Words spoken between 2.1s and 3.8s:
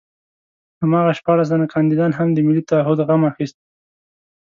هم د ملي تعهُد غم اخیستي.